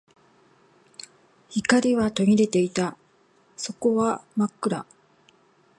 [1.51, 2.97] 光は途切れていた。
[3.55, 4.83] 底は真っ暗。